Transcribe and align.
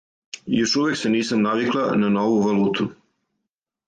Још 0.59 0.71
увек 0.83 0.95
се 1.01 1.11
нисам 1.15 1.43
навикла 1.47 1.83
на 2.05 2.09
нову 2.15 2.39
валуту. 2.47 2.89